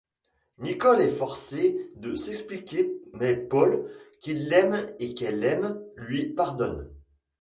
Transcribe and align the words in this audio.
Nicole 0.57 0.99
est 1.01 1.11
forcée 1.15 1.91
de 1.97 2.15
s'expliquer 2.15 2.91
mais 3.19 3.35
Paul, 3.35 3.87
qui 4.19 4.33
l'aime 4.33 4.83
et 4.97 5.13
qu'elle 5.13 5.43
aime, 5.43 5.79
lui 5.95 6.25
pardonne. 6.33 6.89